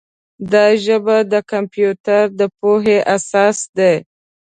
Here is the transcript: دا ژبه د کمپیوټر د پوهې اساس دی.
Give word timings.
دا 0.51 0.65
ژبه 0.85 1.17
د 1.31 1.33
کمپیوټر 1.51 2.23
د 2.39 2.41
پوهې 2.57 2.97
اساس 3.15 3.57
دی. 3.77 3.95